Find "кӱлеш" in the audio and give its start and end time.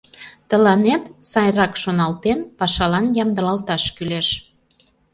3.95-4.27